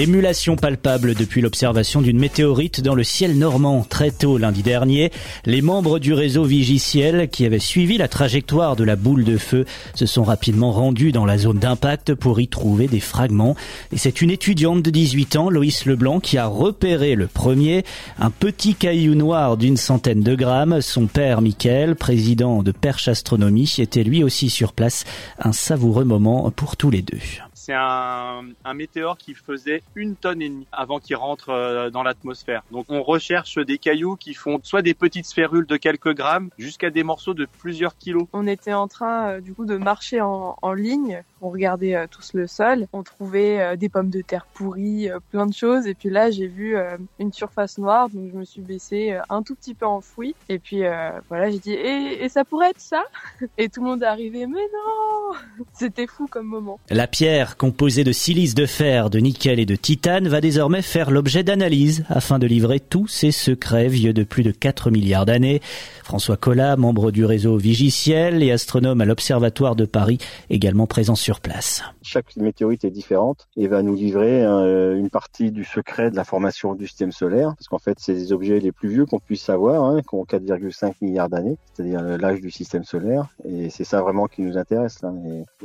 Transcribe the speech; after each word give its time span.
Émulation 0.00 0.56
palpable 0.56 1.14
depuis 1.14 1.42
l'observation 1.42 2.00
d'une 2.00 2.18
météorite 2.18 2.80
dans 2.80 2.94
le 2.94 3.04
ciel 3.04 3.36
normand 3.36 3.84
très 3.86 4.10
tôt 4.10 4.38
lundi 4.38 4.62
dernier. 4.62 5.12
Les 5.44 5.60
membres 5.60 5.98
du 5.98 6.14
réseau 6.14 6.44
Vigiciel 6.44 7.28
qui 7.28 7.44
avaient 7.44 7.58
suivi 7.58 7.98
la 7.98 8.08
trajectoire 8.08 8.76
de 8.76 8.84
la 8.84 8.96
boule 8.96 9.24
de 9.24 9.36
feu 9.36 9.66
se 9.94 10.06
sont 10.06 10.24
rapidement 10.24 10.72
rendus 10.72 11.12
dans 11.12 11.26
la 11.26 11.36
zone 11.36 11.58
d'impact 11.58 12.14
pour 12.14 12.40
y 12.40 12.48
trouver 12.48 12.88
des 12.88 12.98
fragments. 12.98 13.56
Et 13.92 13.98
c'est 13.98 14.22
une 14.22 14.30
étudiante 14.30 14.82
de 14.82 14.90
18 14.90 15.36
ans, 15.36 15.50
Loïs 15.50 15.84
Leblanc, 15.84 16.20
qui 16.20 16.38
a 16.38 16.46
repéré 16.46 17.14
le 17.14 17.26
premier, 17.26 17.84
un 18.18 18.30
petit 18.30 18.76
caillou 18.76 19.14
noir 19.14 19.58
d'une 19.58 19.76
centaine 19.76 20.22
de 20.22 20.34
grammes. 20.34 20.80
Son 20.80 21.08
père, 21.08 21.42
Michael, 21.42 21.94
président 21.94 22.62
de 22.62 22.72
Perche 22.72 23.08
Astronomie, 23.08 23.74
était 23.76 24.02
lui 24.02 24.24
aussi 24.24 24.48
sur 24.48 24.72
place. 24.72 25.04
Un 25.38 25.52
savoureux 25.52 26.04
moment 26.04 26.50
pour 26.50 26.78
tous 26.78 26.88
les 26.88 27.02
deux 27.02 27.18
c'est 27.60 27.74
un, 27.74 28.42
un, 28.64 28.74
météore 28.74 29.18
qui 29.18 29.34
faisait 29.34 29.82
une 29.94 30.16
tonne 30.16 30.40
et 30.40 30.48
demie 30.48 30.66
avant 30.72 30.98
qu'il 30.98 31.16
rentre 31.16 31.50
euh, 31.50 31.90
dans 31.90 32.02
l'atmosphère. 32.02 32.62
Donc 32.72 32.86
on 32.88 33.02
recherche 33.02 33.58
des 33.58 33.76
cailloux 33.76 34.16
qui 34.16 34.32
font 34.32 34.60
soit 34.62 34.80
des 34.80 34.94
petites 34.94 35.26
sphérules 35.26 35.66
de 35.66 35.76
quelques 35.76 36.14
grammes 36.14 36.48
jusqu'à 36.56 36.88
des 36.88 37.02
morceaux 37.02 37.34
de 37.34 37.46
plusieurs 37.58 37.98
kilos. 37.98 38.26
On 38.32 38.46
était 38.46 38.72
en 38.72 38.88
train 38.88 39.28
euh, 39.28 39.40
du 39.40 39.52
coup 39.52 39.66
de 39.66 39.76
marcher 39.76 40.22
en, 40.22 40.56
en 40.62 40.72
ligne, 40.72 41.22
on 41.42 41.50
regardait 41.50 41.94
euh, 41.94 42.06
tous 42.10 42.32
le 42.32 42.46
sol, 42.46 42.86
on 42.94 43.02
trouvait 43.02 43.76
des 43.76 43.90
pommes 43.90 44.10
de 44.10 44.22
terre 44.22 44.46
pourries, 44.54 45.10
plein 45.30 45.44
de 45.44 45.52
choses. 45.52 45.86
Et 45.86 45.94
puis 45.94 46.08
là 46.08 46.30
j'ai 46.30 46.46
vu 46.46 46.76
une 47.18 47.32
surface 47.32 47.76
noire. 47.76 48.08
Donc 48.08 48.30
je 48.32 48.38
me 48.38 48.44
suis 48.44 48.62
baissée 48.62 49.18
un 49.28 49.42
tout 49.42 49.54
petit 49.54 49.74
peu 49.74 49.84
enfoui 49.84 50.34
et 50.48 50.58
puis 50.58 50.82
voilà 51.28 51.50
j'ai 51.50 51.58
dit 51.58 51.72
et, 51.72 52.24
et 52.24 52.28
ça 52.30 52.44
pourrait 52.44 52.70
être 52.70 52.80
ça? 52.80 53.04
Et 53.58 53.68
tout 53.68 53.82
le 53.82 53.88
monde 53.88 54.02
est 54.02 54.06
arrivé 54.06 54.46
mais 54.46 54.60
non! 54.60 55.64
C'était 55.72 56.06
fou 56.06 56.26
comme 56.26 56.46
moment. 56.46 56.78
La 56.88 57.06
pierre 57.06 57.49
composé 57.56 58.04
de 58.04 58.12
silice 58.12 58.54
de 58.54 58.66
fer, 58.66 59.10
de 59.10 59.18
nickel 59.18 59.60
et 59.60 59.66
de 59.66 59.76
titane, 59.76 60.28
va 60.28 60.40
désormais 60.40 60.82
faire 60.82 61.10
l'objet 61.10 61.42
d'analyse 61.42 62.04
afin 62.08 62.38
de 62.38 62.46
livrer 62.46 62.80
tous 62.80 63.06
ses 63.06 63.30
secrets 63.30 63.88
vieux 63.88 64.12
de 64.12 64.24
plus 64.24 64.42
de 64.42 64.50
4 64.50 64.90
milliards 64.90 65.26
d'années. 65.26 65.60
François 66.04 66.36
Collat, 66.36 66.76
membre 66.76 67.10
du 67.10 67.24
réseau 67.24 67.56
Vigiciel 67.56 68.42
et 68.42 68.50
astronome 68.50 69.00
à 69.00 69.04
l'Observatoire 69.04 69.76
de 69.76 69.84
Paris, 69.84 70.18
également 70.50 70.86
présent 70.86 71.14
sur 71.14 71.40
place. 71.40 71.82
Chaque 72.02 72.36
météorite 72.36 72.84
est 72.84 72.90
différente 72.90 73.48
et 73.56 73.68
va 73.68 73.82
nous 73.82 73.94
livrer 73.94 74.42
euh, 74.44 74.98
une 74.98 75.08
partie 75.08 75.50
du 75.50 75.64
secret 75.64 76.10
de 76.10 76.16
la 76.16 76.24
formation 76.24 76.74
du 76.74 76.86
système 76.86 77.12
solaire, 77.12 77.54
parce 77.56 77.68
qu'en 77.68 77.78
fait, 77.78 77.96
c'est 77.98 78.12
les 78.12 78.32
objets 78.32 78.58
les 78.58 78.72
plus 78.72 78.88
vieux 78.88 79.06
qu'on 79.06 79.20
puisse 79.20 79.42
savoir, 79.42 79.84
hein, 79.84 80.00
qui 80.02 80.14
ont 80.14 80.24
4,5 80.24 80.94
milliards 81.00 81.28
d'années, 81.28 81.56
c'est-à-dire 81.72 82.02
l'âge 82.02 82.40
du 82.40 82.50
système 82.50 82.84
solaire, 82.84 83.28
et 83.48 83.70
c'est 83.70 83.84
ça 83.84 84.02
vraiment 84.02 84.26
qui 84.26 84.42
nous 84.42 84.58
intéresse. 84.58 85.02
Là. 85.02 85.12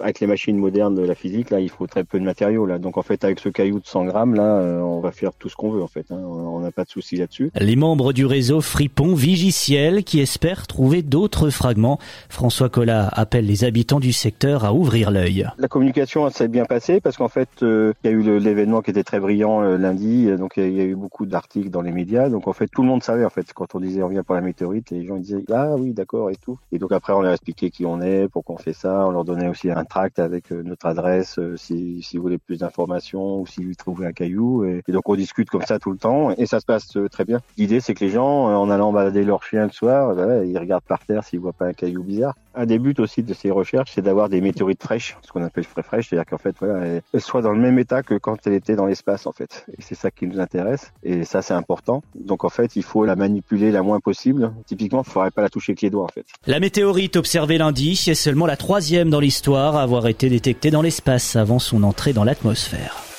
avec 0.01 0.19
les 0.19 0.27
machines 0.27 0.57
modernes 0.57 0.95
de 0.95 1.03
la 1.03 1.15
physique, 1.15 1.49
là, 1.49 1.59
il 1.59 1.69
faut 1.69 1.74
très 1.85 2.03
peu 2.03 2.19
de 2.19 2.25
matériaux 2.25 2.65
là. 2.65 2.79
Donc 2.79 2.97
en 2.97 3.01
fait, 3.01 3.23
avec 3.23 3.39
ce 3.39 3.49
caillou 3.49 3.79
de 3.79 3.85
100 3.85 4.05
grammes 4.05 4.35
là, 4.35 4.43
euh, 4.43 4.79
on 4.79 4.99
va 4.99 5.11
faire 5.11 5.33
tout 5.33 5.49
ce 5.49 5.55
qu'on 5.55 5.71
veut 5.71 5.83
en 5.83 5.87
fait. 5.87 6.05
Hein. 6.11 6.17
On 6.17 6.59
n'a 6.59 6.71
pas 6.71 6.83
de 6.83 6.89
souci 6.89 7.17
là-dessus. 7.17 7.51
Les 7.59 7.75
membres 7.75 8.13
du 8.13 8.25
réseau 8.25 8.61
Fripon 8.61 9.13
Vigiciel 9.13 10.03
qui 10.03 10.19
espèrent 10.19 10.67
trouver 10.67 11.01
d'autres 11.01 11.49
fragments. 11.49 11.99
François 12.29 12.69
Collat 12.69 13.09
appelle 13.11 13.45
les 13.45 13.63
habitants 13.63 13.99
du 13.99 14.13
secteur 14.13 14.65
à 14.65 14.73
ouvrir 14.73 15.11
l'œil. 15.11 15.47
La 15.57 15.67
communication 15.67 16.29
s'est 16.29 16.47
bien 16.47 16.65
passée 16.65 17.01
parce 17.01 17.17
qu'en 17.17 17.27
fait, 17.27 17.49
euh, 17.61 17.93
il 18.03 18.09
y 18.09 18.13
a 18.13 18.15
eu 18.15 18.39
l'événement 18.39 18.81
qui 18.81 18.91
était 18.91 19.03
très 19.03 19.19
brillant 19.19 19.61
euh, 19.61 19.77
lundi, 19.77 20.27
donc 20.37 20.53
il 20.57 20.73
y, 20.73 20.81
a 20.81 20.85
eu 20.85 20.95
beaucoup 20.95 21.25
d'articles 21.25 21.69
dans 21.69 21.81
les 21.81 21.91
médias. 21.91 22.29
Donc 22.29 22.47
en 22.47 22.53
fait, 22.53 22.67
tout 22.67 22.81
le 22.81 22.87
monde 22.87 23.03
savait 23.03 23.25
en 23.25 23.29
fait 23.29 23.53
quand 23.53 23.75
on 23.75 23.79
disait 23.79 24.01
on 24.01 24.07
vient 24.07 24.23
pour 24.23 24.35
la 24.35 24.41
météorite, 24.41 24.91
les 24.91 25.05
gens 25.05 25.17
disaient 25.17 25.43
ah 25.51 25.75
oui 25.75 25.93
d'accord 25.93 26.29
et 26.29 26.35
tout. 26.35 26.57
Et 26.71 26.79
donc 26.79 26.91
après, 26.91 27.13
on 27.13 27.21
leur 27.21 27.33
expliqué 27.33 27.69
qui 27.69 27.85
on 27.85 28.01
est, 28.01 28.27
pourquoi 28.29 28.55
on 28.55 28.57
fait 28.59 28.73
ça. 28.73 29.05
On 29.05 29.11
leur 29.11 29.25
donnait 29.25 29.49
aussi 29.49 29.69
un 29.69 29.83
tract 29.83 30.19
avec 30.19 30.51
notre 30.51 30.85
adresse 30.85 31.39
si, 31.57 32.01
si 32.01 32.17
vous 32.17 32.23
voulez 32.23 32.37
plus 32.37 32.59
d'informations 32.59 33.39
ou 33.41 33.47
si 33.47 33.63
vous 33.63 33.73
trouvez 33.73 34.07
un 34.07 34.13
caillou. 34.13 34.65
Et, 34.65 34.83
donc 34.87 35.07
on 35.09 35.15
discute 35.15 35.49
comme 35.49 35.63
ça 35.63 35.79
tout 35.79 35.91
le 35.91 35.97
temps 35.97 36.31
et 36.31 36.45
ça 36.45 36.59
se 36.59 36.65
passe 36.65 36.95
euh, 36.97 37.09
très 37.09 37.25
bien. 37.25 37.39
L'idée 37.57 37.79
c'est 37.79 37.93
que 37.93 38.03
les 38.03 38.11
gens, 38.11 38.49
euh, 38.49 38.55
en 38.55 38.69
allant 38.69 38.91
balader 38.91 39.23
leur 39.23 39.43
chien 39.43 39.65
le 39.65 39.71
soir, 39.71 40.15
bah, 40.15 40.43
ils 40.43 40.57
regardent 40.57 40.83
par 40.83 41.05
terre 41.05 41.23
s'ils 41.23 41.39
voient 41.39 41.53
pas 41.53 41.67
un 41.67 41.73
caillou 41.73 42.03
bizarre. 42.03 42.35
Un 42.55 42.65
des 42.65 42.79
buts 42.79 42.95
aussi 42.99 43.21
de 43.21 43.33
ces 43.33 43.51
recherches, 43.51 43.91
c'est 43.93 44.01
d'avoir 44.01 44.29
des 44.29 44.39
météorites 44.39 44.81
fraîches, 44.81 45.17
ce 45.21 45.31
qu'on 45.31 45.43
appelle 45.43 45.65
fraîches, 45.65 46.07
c'est-à-dire 46.09 46.25
qu'en 46.25 46.37
fait, 46.37 46.55
voilà, 46.59 47.01
elles 47.13 47.21
soient 47.21 47.41
dans 47.41 47.51
le 47.51 47.59
même 47.59 47.77
état 47.79 48.01
que 48.01 48.15
quand 48.15 48.47
elle 48.47 48.53
était 48.53 48.75
dans 48.75 48.85
l'espace 48.85 49.27
en 49.27 49.31
fait. 49.31 49.65
Et 49.77 49.81
c'est 49.81 49.95
ça 49.95 50.09
qui 50.11 50.25
nous 50.25 50.39
intéresse 50.39 50.93
et 51.03 51.25
ça 51.25 51.41
c'est 51.41 51.53
important. 51.53 52.01
Donc 52.15 52.43
en 52.45 52.49
fait, 52.49 52.75
il 52.75 52.83
faut 52.83 53.05
la 53.05 53.15
manipuler 53.15 53.71
la 53.71 53.81
moins 53.81 53.99
possible. 53.99 54.53
Typiquement, 54.65 55.03
il 55.05 55.11
faudrait 55.11 55.31
pas 55.31 55.41
la 55.41 55.49
toucher 55.49 55.71
avec 55.71 55.81
les 55.81 55.89
doigts 55.89 56.05
en 56.05 56.09
fait. 56.09 56.25
La 56.47 56.59
météorite 56.59 57.15
observée 57.17 57.57
lundi 57.57 57.91
est 58.07 58.13
seulement 58.13 58.45
la 58.45 58.57
troisième 58.57 59.09
dans 59.09 59.19
l'histoire 59.19 59.75
à 59.75 59.81
avoir 59.81 60.07
été 60.07 60.29
détectée 60.29 60.71
dans 60.71 60.81
l'espace 60.81 61.35
avant 61.35 61.59
son 61.59 61.83
entrée 61.83 62.13
dans 62.13 62.23
l'atmosphère. 62.23 63.14